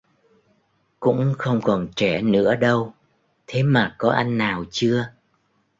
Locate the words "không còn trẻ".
1.37-2.21